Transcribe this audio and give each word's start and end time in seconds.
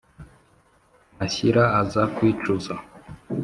mashira 1.17 1.63
aza 1.79 2.01
kwicuza 2.15 2.73